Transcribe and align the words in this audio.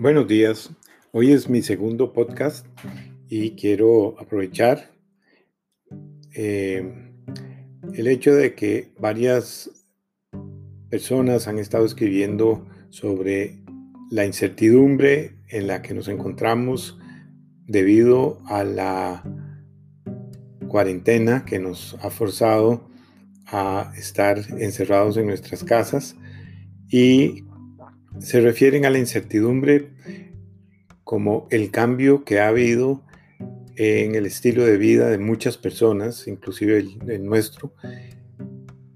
Buenos 0.00 0.28
días. 0.28 0.70
Hoy 1.10 1.32
es 1.32 1.48
mi 1.48 1.60
segundo 1.60 2.12
podcast 2.12 2.64
y 3.28 3.56
quiero 3.56 4.14
aprovechar 4.20 4.92
eh, 6.32 7.12
el 7.94 8.06
hecho 8.06 8.32
de 8.32 8.54
que 8.54 8.92
varias 9.00 9.68
personas 10.88 11.48
han 11.48 11.58
estado 11.58 11.84
escribiendo 11.84 12.64
sobre 12.90 13.58
la 14.12 14.24
incertidumbre 14.24 15.40
en 15.48 15.66
la 15.66 15.82
que 15.82 15.94
nos 15.94 16.06
encontramos 16.06 16.96
debido 17.66 18.38
a 18.46 18.62
la 18.62 19.24
cuarentena 20.68 21.44
que 21.44 21.58
nos 21.58 21.96
ha 22.02 22.10
forzado 22.10 22.88
a 23.46 23.92
estar 23.96 24.38
encerrados 24.60 25.16
en 25.16 25.26
nuestras 25.26 25.64
casas 25.64 26.14
y 26.88 27.47
se 28.20 28.40
refieren 28.40 28.84
a 28.84 28.90
la 28.90 28.98
incertidumbre 28.98 29.90
como 31.04 31.46
el 31.50 31.70
cambio 31.70 32.24
que 32.24 32.40
ha 32.40 32.48
habido 32.48 33.02
en 33.76 34.14
el 34.14 34.26
estilo 34.26 34.64
de 34.64 34.76
vida 34.76 35.08
de 35.08 35.18
muchas 35.18 35.56
personas, 35.56 36.26
inclusive 36.26 36.84
el, 37.06 37.24
nuestro, 37.24 37.72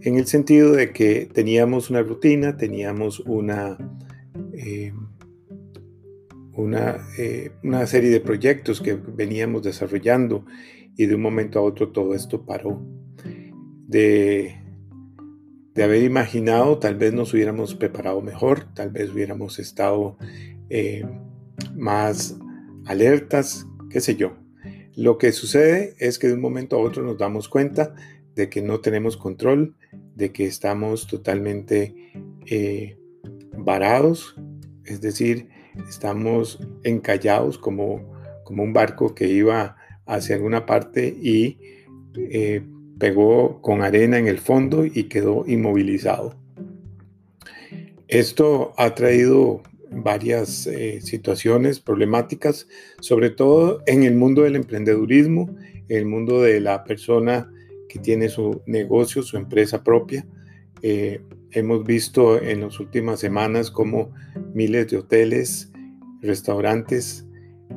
en 0.00 0.16
el 0.16 0.26
sentido 0.26 0.72
de 0.72 0.92
que 0.92 1.28
teníamos 1.32 1.90
una 1.90 2.02
rutina, 2.02 2.56
teníamos 2.56 3.20
una, 3.20 3.78
eh, 4.52 4.92
una, 6.52 6.98
eh, 7.18 7.52
una 7.62 7.86
serie 7.86 8.10
de 8.10 8.20
proyectos 8.20 8.80
que 8.80 8.94
veníamos 8.94 9.62
desarrollando 9.62 10.44
y 10.96 11.06
de 11.06 11.14
un 11.14 11.22
momento 11.22 11.60
a 11.60 11.62
otro 11.62 11.90
todo 11.90 12.14
esto 12.14 12.44
paró. 12.44 12.84
De 13.86 14.63
de 15.74 15.82
haber 15.82 16.02
imaginado, 16.02 16.78
tal 16.78 16.94
vez 16.94 17.12
nos 17.12 17.34
hubiéramos 17.34 17.74
preparado 17.74 18.20
mejor, 18.20 18.72
tal 18.74 18.90
vez 18.90 19.10
hubiéramos 19.10 19.58
estado 19.58 20.16
eh, 20.70 21.04
más 21.74 22.36
alertas, 22.86 23.66
qué 23.90 24.00
sé 24.00 24.14
yo. 24.16 24.36
Lo 24.96 25.18
que 25.18 25.32
sucede 25.32 25.94
es 25.98 26.18
que 26.18 26.28
de 26.28 26.34
un 26.34 26.40
momento 26.40 26.76
a 26.76 26.80
otro 26.80 27.02
nos 27.02 27.18
damos 27.18 27.48
cuenta 27.48 27.94
de 28.36 28.48
que 28.48 28.62
no 28.62 28.80
tenemos 28.80 29.16
control, 29.16 29.74
de 30.14 30.32
que 30.32 30.46
estamos 30.46 31.08
totalmente 31.08 32.12
eh, 32.46 32.96
varados, 33.56 34.36
es 34.84 35.00
decir, 35.00 35.48
estamos 35.88 36.60
encallados 36.84 37.58
como, 37.58 38.12
como 38.44 38.62
un 38.62 38.72
barco 38.72 39.14
que 39.14 39.28
iba 39.28 39.76
hacia 40.06 40.36
alguna 40.36 40.66
parte 40.66 41.08
y 41.08 41.58
eh, 42.16 42.62
pegó 42.98 43.60
con 43.60 43.82
arena 43.82 44.18
en 44.18 44.26
el 44.26 44.38
fondo 44.38 44.84
y 44.84 45.04
quedó 45.04 45.44
inmovilizado. 45.46 46.36
Esto 48.08 48.74
ha 48.76 48.94
traído 48.94 49.62
varias 49.90 50.66
eh, 50.66 51.00
situaciones 51.00 51.80
problemáticas, 51.80 52.68
sobre 53.00 53.30
todo 53.30 53.82
en 53.86 54.02
el 54.02 54.14
mundo 54.14 54.42
del 54.42 54.56
emprendedurismo, 54.56 55.54
en 55.88 55.96
el 55.96 56.06
mundo 56.06 56.42
de 56.42 56.60
la 56.60 56.84
persona 56.84 57.50
que 57.88 57.98
tiene 57.98 58.28
su 58.28 58.62
negocio, 58.66 59.22
su 59.22 59.36
empresa 59.36 59.82
propia. 59.82 60.26
Eh, 60.82 61.20
hemos 61.52 61.84
visto 61.84 62.40
en 62.42 62.62
las 62.62 62.80
últimas 62.80 63.20
semanas 63.20 63.70
como 63.70 64.12
miles 64.52 64.88
de 64.88 64.98
hoteles, 64.98 65.70
restaurantes, 66.20 67.24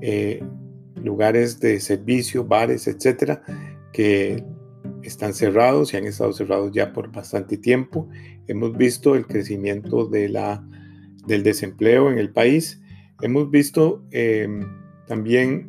eh, 0.00 0.42
lugares 1.02 1.60
de 1.60 1.80
servicio, 1.80 2.44
bares, 2.44 2.86
etcétera, 2.88 3.42
que 3.92 4.44
están 5.02 5.34
cerrados 5.34 5.92
y 5.92 5.96
han 5.96 6.04
estado 6.06 6.32
cerrados 6.32 6.72
ya 6.72 6.92
por 6.92 7.10
bastante 7.12 7.56
tiempo. 7.56 8.08
Hemos 8.46 8.76
visto 8.76 9.14
el 9.14 9.26
crecimiento 9.26 10.06
de 10.06 10.28
la, 10.28 10.66
del 11.26 11.42
desempleo 11.42 12.10
en 12.10 12.18
el 12.18 12.30
país. 12.30 12.80
Hemos 13.20 13.50
visto 13.50 14.04
em, 14.10 14.66
también 15.06 15.66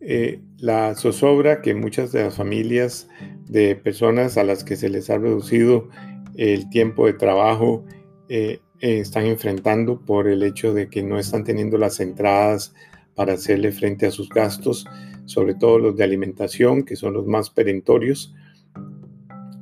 eh, 0.00 0.40
la 0.58 0.94
zozobra 0.94 1.62
que 1.62 1.74
muchas 1.74 2.12
de 2.12 2.24
las 2.24 2.36
familias 2.36 3.08
de 3.48 3.76
personas 3.76 4.36
a 4.36 4.44
las 4.44 4.64
que 4.64 4.76
se 4.76 4.88
les 4.88 5.10
ha 5.10 5.18
reducido 5.18 5.88
el 6.36 6.68
tiempo 6.70 7.06
de 7.06 7.14
trabajo 7.14 7.84
eh, 8.28 8.60
están 8.80 9.26
enfrentando 9.26 10.00
por 10.00 10.28
el 10.28 10.42
hecho 10.42 10.74
de 10.74 10.88
que 10.88 11.02
no 11.02 11.18
están 11.18 11.44
teniendo 11.44 11.78
las 11.78 12.00
entradas 12.00 12.74
para 13.14 13.34
hacerle 13.34 13.72
frente 13.72 14.06
a 14.06 14.10
sus 14.10 14.28
gastos 14.28 14.86
sobre 15.26 15.54
todo 15.54 15.78
los 15.78 15.96
de 15.96 16.04
alimentación, 16.04 16.84
que 16.84 16.96
son 16.96 17.14
los 17.14 17.26
más 17.26 17.50
perentorios. 17.50 18.34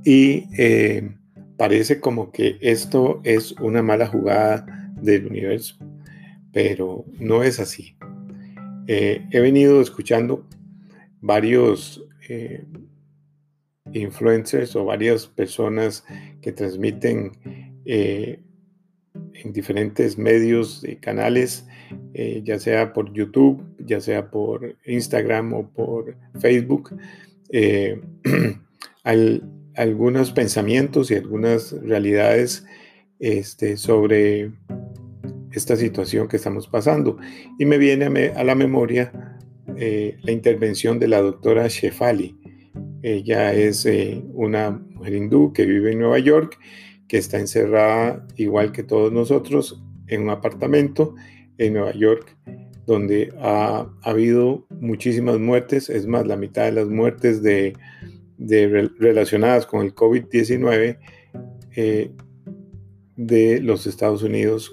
Y 0.05 0.45
eh, 0.59 1.15
parece 1.57 2.01
como 2.01 2.33
que 2.33 2.59
esto 2.61 3.21
es 3.25 3.53
una 3.61 3.83
mala 3.83 4.07
jugada 4.07 4.93
del 5.01 5.27
universo, 5.27 5.77
pero 6.53 7.05
no 7.19 7.43
es 7.43 7.61
así. 7.61 7.97
Eh, 8.87 9.27
he 9.31 9.41
venido 9.41 9.81
escuchando 9.81 10.47
varios 11.21 12.05
eh, 12.29 12.65
influencers 13.93 14.75
o 14.75 14.85
varias 14.85 15.27
personas 15.27 16.05
que 16.41 16.53
transmiten 16.53 17.33
en 19.35 19.53
diferentes 19.53 20.19
medios 20.19 20.85
y 20.87 20.97
canales, 20.97 21.67
eh, 22.15 22.43
ya 22.45 22.59
sea 22.59 22.93
por 22.93 23.13
YouTube, 23.13 23.63
ya 23.79 24.01
sea 24.01 24.31
por 24.31 24.77
Instagram 24.87 25.53
o 25.53 25.69
por 25.71 26.17
Facebook, 26.41 26.97
eh, 27.51 28.01
algunos 29.75 30.33
pensamientos 30.33 31.11
y 31.11 31.15
algunas 31.15 31.73
realidades 31.73 32.65
este, 33.19 33.77
sobre 33.77 34.53
esta 35.53 35.77
situación 35.77 36.29
que 36.29 36.37
estamos 36.37 36.69
pasando. 36.69 37.19
Y 37.59 37.67
me 37.67 37.79
viene 37.79 38.33
a, 38.35 38.45
la 38.45 38.55
memoria 38.55 39.39
eh, 39.77 40.17
la 40.23 40.33
intervención 40.33 40.99
de 40.99 41.09
la 41.09 41.21
doctora 41.21 41.69
Shefali. 41.69 42.39
Ella 43.03 43.53
es 43.53 43.87
una 44.33 44.71
mujer 44.71 45.15
hindú 45.15 45.53
que 45.53 45.67
vive 45.67 45.93
en 45.93 45.99
Nueva 45.99 46.21
York 46.21 46.59
que 47.13 47.19
está 47.19 47.39
encerrada 47.39 48.27
igual 48.39 48.73
que 48.73 48.83
todos 48.83 49.13
nosotros 49.13 49.79
en 50.07 50.23
un 50.23 50.31
apartamento 50.31 51.15
en 51.59 51.75
Nueva 51.75 51.93
York, 51.93 52.35
donde 52.87 53.31
ha, 53.39 53.87
habido 54.01 54.67
muchísimas 54.81 55.39
muertes, 55.39 55.91
es 55.91 56.07
más, 56.07 56.27
la 56.27 56.37
mitad 56.37 56.65
de 56.65 56.73
las 56.73 56.89
muertes 56.89 57.43
de, 57.43 57.75
relacionadas 58.99 59.67
con 59.67 59.85
el 59.85 59.95
COVID-19 59.95 60.97
eh, 61.77 62.13
de 63.17 63.61
los 63.61 63.87
Estados 63.87 64.23
Unidos 64.23 64.73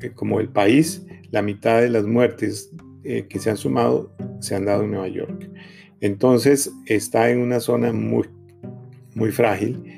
eh, 0.00 0.10
como 0.12 0.40
el 0.40 0.48
país, 0.48 1.06
la 1.30 1.40
mitad 1.40 1.82
de 1.82 1.88
las 1.88 2.04
muertes 2.04 2.72
eh, 3.04 3.26
que 3.28 3.38
se 3.38 3.50
han 3.50 3.56
sumado 3.56 4.12
se 4.40 4.56
han 4.56 4.64
dado 4.64 4.82
en 4.82 4.90
Nueva 4.90 5.06
York. 5.06 5.48
Entonces 6.00 6.72
está 6.86 7.30
en 7.30 7.38
una 7.38 7.60
zona 7.60 7.92
muy, 7.92 8.28
muy 9.14 9.30
frágil 9.30 9.92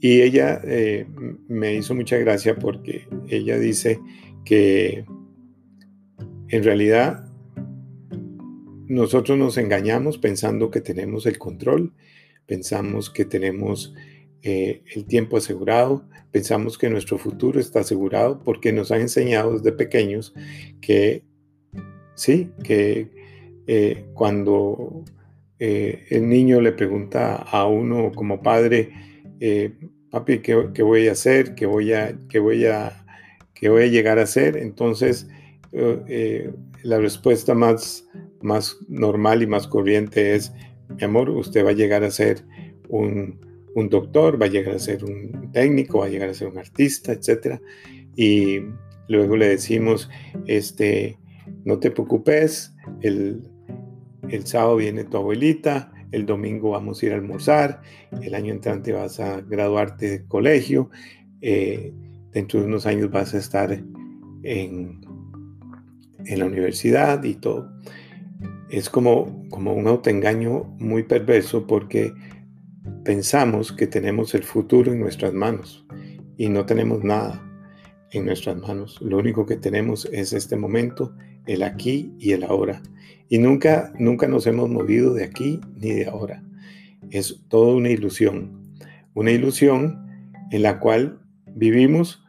y 0.00 0.20
ella 0.20 0.60
eh, 0.64 1.06
me 1.48 1.74
hizo 1.74 1.94
mucha 1.94 2.18
gracia 2.18 2.56
porque 2.56 3.08
ella 3.28 3.58
dice 3.58 3.98
que 4.44 5.04
en 6.48 6.62
realidad 6.62 7.24
nosotros 8.88 9.38
nos 9.38 9.56
engañamos 9.56 10.18
pensando 10.18 10.70
que 10.70 10.80
tenemos 10.80 11.26
el 11.26 11.38
control, 11.38 11.92
pensamos 12.46 13.10
que 13.10 13.24
tenemos 13.24 13.94
eh, 14.42 14.82
el 14.94 15.06
tiempo 15.06 15.38
asegurado, 15.38 16.06
pensamos 16.30 16.78
que 16.78 16.90
nuestro 16.90 17.18
futuro 17.18 17.58
está 17.58 17.80
asegurado 17.80 18.42
porque 18.44 18.72
nos 18.72 18.92
han 18.92 19.00
enseñado 19.00 19.54
desde 19.54 19.72
pequeños 19.72 20.34
que 20.80 21.24
sí, 22.14 22.50
que 22.62 23.10
eh, 23.66 24.04
cuando 24.14 25.04
el 25.58 26.28
niño 26.28 26.60
le 26.60 26.70
pregunta 26.72 27.36
a 27.36 27.66
uno 27.66 28.12
como 28.14 28.42
padre, 28.42 28.90
eh, 29.40 29.74
papi, 30.10 30.38
¿qué, 30.40 30.82
voy 30.82 31.08
a 31.08 31.12
hacer? 31.12 31.54
¿Qué 31.54 31.66
voy 31.66 31.92
a, 31.92 32.18
qué 32.28 32.38
voy 32.38 32.66
a, 32.66 33.04
qué 33.54 33.68
voy 33.68 33.84
a 33.84 33.86
llegar 33.86 34.18
a 34.18 34.22
hacer? 34.22 34.56
Entonces, 34.56 35.28
eh, 35.72 36.02
eh, 36.08 36.52
la 36.82 36.98
respuesta 36.98 37.54
más, 37.54 38.06
más 38.40 38.76
normal 38.88 39.42
y 39.42 39.46
más 39.46 39.66
corriente 39.66 40.34
es, 40.34 40.52
mi 40.88 41.04
amor, 41.04 41.30
usted 41.30 41.64
va 41.64 41.70
a 41.70 41.74
llegar 41.74 42.04
a 42.04 42.10
ser 42.10 42.44
un, 42.88 43.40
un 43.74 43.88
doctor, 43.88 44.40
va 44.40 44.46
a 44.46 44.50
llegar 44.50 44.74
a 44.74 44.78
ser 44.78 45.04
un 45.04 45.50
técnico, 45.52 45.98
va 45.98 46.06
a 46.06 46.08
llegar 46.08 46.30
a 46.30 46.34
ser 46.34 46.48
un 46.48 46.58
artista, 46.58 47.12
etc. 47.12 47.60
Y 48.14 48.60
luego 49.08 49.36
le 49.36 49.48
decimos, 49.48 50.08
este, 50.46 51.18
no 51.64 51.78
te 51.78 51.90
preocupes, 51.90 52.72
el, 53.02 53.42
el 54.28 54.46
sábado 54.46 54.76
viene 54.76 55.04
tu 55.04 55.16
abuelita, 55.16 55.92
el 56.12 56.26
domingo 56.26 56.70
vamos 56.70 57.02
a 57.02 57.06
ir 57.06 57.12
a 57.12 57.16
almorzar, 57.16 57.82
el 58.22 58.34
año 58.34 58.52
entrante 58.52 58.92
vas 58.92 59.20
a 59.20 59.40
graduarte 59.40 60.08
de 60.08 60.26
colegio, 60.26 60.90
eh, 61.40 61.92
dentro 62.32 62.60
de 62.60 62.66
unos 62.66 62.86
años 62.86 63.10
vas 63.10 63.34
a 63.34 63.38
estar 63.38 63.72
en, 64.42 65.00
en 66.24 66.38
la 66.38 66.46
universidad 66.46 67.22
y 67.24 67.34
todo. 67.34 67.70
Es 68.68 68.90
como, 68.90 69.48
como 69.48 69.74
un 69.74 69.86
autoengaño 69.86 70.64
muy 70.78 71.04
perverso 71.04 71.66
porque 71.66 72.12
pensamos 73.04 73.72
que 73.72 73.86
tenemos 73.86 74.34
el 74.34 74.42
futuro 74.42 74.92
en 74.92 75.00
nuestras 75.00 75.32
manos 75.32 75.86
y 76.36 76.48
no 76.48 76.66
tenemos 76.66 77.04
nada. 77.04 77.42
en 78.12 78.24
nuestras 78.24 78.56
manos. 78.56 79.00
Lo 79.02 79.18
único 79.18 79.46
que 79.46 79.56
tenemos 79.56 80.08
es 80.12 80.32
este 80.32 80.56
momento, 80.56 81.14
el 81.46 81.62
aquí 81.62 82.12
y 82.18 82.32
el 82.32 82.44
ahora. 82.44 82.82
Y 83.28 83.38
nunca, 83.38 83.92
nunca 83.98 84.28
nos 84.28 84.46
hemos 84.46 84.68
movido 84.68 85.14
de 85.14 85.24
aquí 85.24 85.60
ni 85.76 85.90
de 85.90 86.06
ahora. 86.06 86.42
Es 87.10 87.40
toda 87.48 87.74
una 87.74 87.90
ilusión. 87.90 88.76
Una 89.14 89.30
ilusión 89.30 90.06
en 90.50 90.62
la 90.62 90.78
cual 90.78 91.18
vivimos 91.46 92.22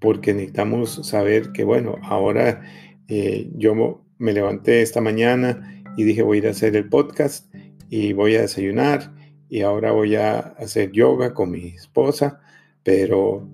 porque 0.00 0.34
necesitamos 0.34 1.06
saber 1.06 1.52
que, 1.52 1.64
bueno, 1.64 1.96
ahora 2.02 2.62
eh, 3.08 3.50
yo 3.56 4.04
me 4.18 4.32
levanté 4.32 4.82
esta 4.82 5.00
mañana 5.00 5.82
y 5.96 6.04
dije 6.04 6.22
voy 6.22 6.38
a 6.38 6.40
ir 6.40 6.46
a 6.48 6.50
hacer 6.50 6.76
el 6.76 6.88
podcast 6.88 7.54
y 7.88 8.12
voy 8.12 8.34
a 8.34 8.42
desayunar 8.42 9.14
y 9.48 9.62
ahora 9.62 9.92
voy 9.92 10.16
a 10.16 10.38
hacer 10.38 10.90
yoga 10.92 11.32
con 11.32 11.50
mi 11.50 11.68
esposa, 11.68 12.40
pero 12.82 13.48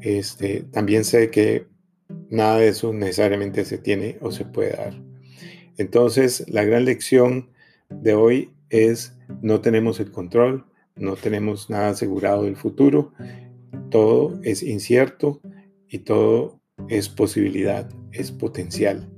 este, 0.00 0.62
también 0.72 1.04
sé 1.04 1.30
que 1.30 1.66
nada 2.30 2.58
de 2.58 2.68
eso 2.68 2.92
necesariamente 2.92 3.64
se 3.64 3.78
tiene 3.78 4.18
o 4.20 4.30
se 4.30 4.44
puede 4.44 4.76
dar. 4.76 4.94
Entonces, 5.76 6.44
la 6.48 6.64
gran 6.64 6.84
lección 6.84 7.50
de 7.88 8.14
hoy 8.14 8.50
es 8.68 9.16
no 9.42 9.60
tenemos 9.60 10.00
el 10.00 10.10
control, 10.10 10.66
no 10.96 11.16
tenemos 11.16 11.70
nada 11.70 11.90
asegurado 11.90 12.44
del 12.44 12.56
futuro, 12.56 13.12
todo 13.90 14.38
es 14.42 14.62
incierto 14.62 15.40
y 15.88 15.98
todo 16.00 16.60
es 16.88 17.08
posibilidad, 17.08 17.88
es 18.12 18.30
potencial. 18.30 19.08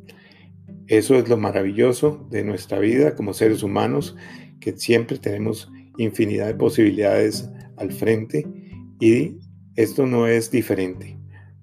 Eso 0.87 1.17
es 1.17 1.29
lo 1.29 1.37
maravilloso 1.37 2.27
de 2.31 2.45
nuestra 2.45 2.79
vida 2.79 3.15
como 3.15 3.35
seres 3.35 3.63
humanos, 3.63 4.17
que 4.61 4.77
siempre 4.77 5.19
tenemos 5.19 5.71
infinidad 5.99 6.47
de 6.47 6.55
posibilidades 6.55 7.49
al 7.77 7.93
frente 7.93 8.47
y 9.01 9.39
esto 9.77 10.07
no 10.07 10.27
es 10.27 10.51
diferente. 10.51 11.19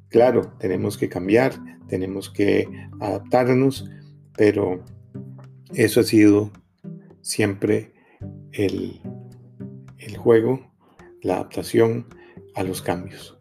Claro, 0.10 0.54
tenemos 0.60 0.98
que 0.98 1.10
cambiar, 1.10 1.54
tenemos 1.88 2.30
que 2.30 2.68
adaptarnos, 3.00 3.90
pero 4.36 4.84
eso 5.74 6.00
ha 6.00 6.04
sido 6.04 6.52
siempre 7.22 7.94
el, 8.52 9.00
el 10.00 10.18
juego, 10.18 10.72
la 11.22 11.36
adaptación 11.36 12.08
a 12.56 12.64
los 12.64 12.82
cambios. 12.82 13.38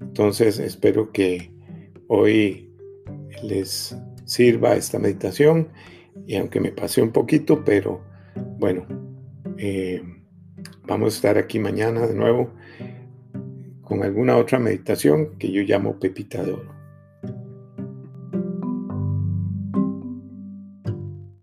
Entonces 0.00 0.58
espero 0.58 1.12
que 1.12 1.52
hoy 2.08 2.72
les 3.42 3.96
sirva 4.24 4.76
esta 4.76 4.98
meditación 4.98 5.68
y 6.26 6.36
aunque 6.36 6.60
me 6.60 6.72
pase 6.72 7.02
un 7.02 7.12
poquito, 7.12 7.64
pero 7.64 8.04
bueno, 8.58 8.86
eh, 9.58 10.02
vamos 10.86 11.14
a 11.14 11.16
estar 11.16 11.38
aquí 11.38 11.58
mañana 11.58 12.06
de 12.06 12.14
nuevo 12.14 12.52
con 13.86 14.02
alguna 14.02 14.36
otra 14.36 14.58
meditación 14.58 15.38
que 15.38 15.52
yo 15.52 15.62
llamo 15.62 16.00
Pepita 16.00 16.42
de 16.42 16.52
Oro. 16.52 16.75